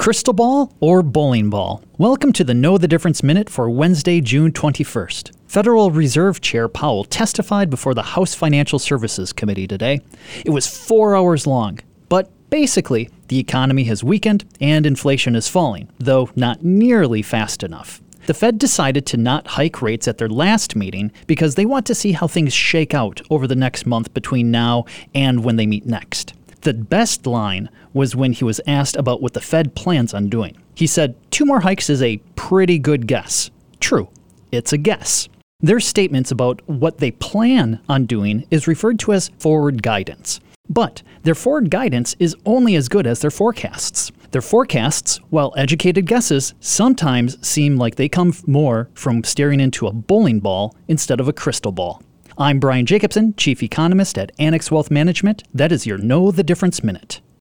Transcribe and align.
Crystal 0.00 0.32
ball 0.32 0.72
or 0.80 1.02
bowling 1.02 1.50
ball? 1.50 1.84
Welcome 1.98 2.32
to 2.32 2.42
the 2.42 2.54
Know 2.54 2.78
the 2.78 2.88
Difference 2.88 3.22
Minute 3.22 3.50
for 3.50 3.68
Wednesday, 3.68 4.22
June 4.22 4.50
21st. 4.50 5.32
Federal 5.46 5.90
Reserve 5.90 6.40
Chair 6.40 6.68
Powell 6.68 7.04
testified 7.04 7.68
before 7.68 7.92
the 7.92 8.02
House 8.02 8.34
Financial 8.34 8.78
Services 8.78 9.34
Committee 9.34 9.66
today. 9.66 10.00
It 10.42 10.52
was 10.52 10.66
four 10.66 11.14
hours 11.14 11.46
long, 11.46 11.80
but 12.08 12.30
basically, 12.48 13.10
the 13.28 13.38
economy 13.38 13.84
has 13.84 14.02
weakened 14.02 14.46
and 14.58 14.86
inflation 14.86 15.36
is 15.36 15.48
falling, 15.48 15.90
though 15.98 16.30
not 16.34 16.64
nearly 16.64 17.20
fast 17.20 17.62
enough. 17.62 18.00
The 18.24 18.32
Fed 18.32 18.56
decided 18.56 19.04
to 19.04 19.18
not 19.18 19.48
hike 19.48 19.82
rates 19.82 20.08
at 20.08 20.16
their 20.16 20.30
last 20.30 20.76
meeting 20.76 21.12
because 21.26 21.56
they 21.56 21.66
want 21.66 21.84
to 21.86 21.94
see 21.94 22.12
how 22.12 22.26
things 22.26 22.54
shake 22.54 22.94
out 22.94 23.20
over 23.28 23.46
the 23.46 23.54
next 23.54 23.84
month 23.84 24.14
between 24.14 24.50
now 24.50 24.86
and 25.14 25.44
when 25.44 25.56
they 25.56 25.66
meet 25.66 25.84
next. 25.84 26.32
The 26.62 26.74
best 26.74 27.26
line 27.26 27.70
was 27.92 28.14
when 28.14 28.32
he 28.32 28.44
was 28.44 28.60
asked 28.66 28.96
about 28.96 29.22
what 29.22 29.32
the 29.32 29.40
Fed 29.40 29.74
plans 29.74 30.12
on 30.12 30.28
doing. 30.28 30.56
He 30.74 30.86
said, 30.86 31.14
Two 31.30 31.44
more 31.46 31.60
hikes 31.60 31.88
is 31.88 32.02
a 32.02 32.18
pretty 32.36 32.78
good 32.78 33.06
guess. 33.06 33.50
True, 33.80 34.08
it's 34.52 34.72
a 34.72 34.78
guess. 34.78 35.28
Their 35.60 35.80
statements 35.80 36.30
about 36.30 36.60
what 36.66 36.98
they 36.98 37.10
plan 37.10 37.80
on 37.88 38.06
doing 38.06 38.46
is 38.50 38.66
referred 38.66 38.98
to 39.00 39.12
as 39.12 39.30
forward 39.38 39.82
guidance. 39.82 40.40
But 40.68 41.02
their 41.22 41.34
forward 41.34 41.70
guidance 41.70 42.14
is 42.18 42.36
only 42.46 42.76
as 42.76 42.88
good 42.88 43.06
as 43.06 43.20
their 43.20 43.30
forecasts. 43.30 44.12
Their 44.30 44.40
forecasts, 44.40 45.16
while 45.30 45.52
educated 45.56 46.06
guesses, 46.06 46.54
sometimes 46.60 47.44
seem 47.46 47.76
like 47.76 47.96
they 47.96 48.08
come 48.08 48.32
more 48.46 48.88
from 48.94 49.24
staring 49.24 49.60
into 49.60 49.86
a 49.88 49.92
bowling 49.92 50.40
ball 50.40 50.76
instead 50.86 51.20
of 51.20 51.28
a 51.28 51.32
crystal 51.32 51.72
ball. 51.72 52.02
I'm 52.40 52.58
Brian 52.58 52.86
Jacobson, 52.86 53.34
Chief 53.36 53.62
Economist 53.62 54.16
at 54.16 54.32
Annex 54.38 54.70
Wealth 54.70 54.90
Management. 54.90 55.42
That 55.52 55.70
is 55.70 55.84
your 55.84 55.98
Know 55.98 56.30
the 56.30 56.42
Difference 56.42 56.82
Minute. 56.82 57.20